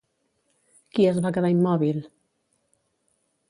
Qui 0.97 1.05
es 1.11 1.21
va 1.27 1.33
quedar 1.37 1.53
immòbil? 1.57 2.03